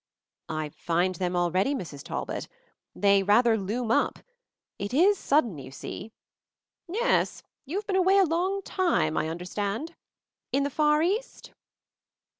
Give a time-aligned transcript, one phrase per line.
[0.49, 2.01] "I find them already, Mrs.
[2.03, 2.47] Talbot.
[2.95, 4.17] They rather loom up.
[4.79, 6.11] It is sudden, you see."
[6.87, 9.89] "Yes, you've been away a long time, I un derstand.
[10.51, 11.51] In the far East?"